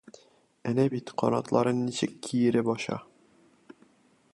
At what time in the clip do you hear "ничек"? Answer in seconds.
1.91-2.17